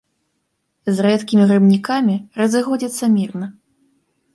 З 0.95 1.05
рэдкімі 1.09 1.45
грыбнікамі 1.53 2.19
разыходзяцца 2.43 3.15
мірна. 3.19 3.57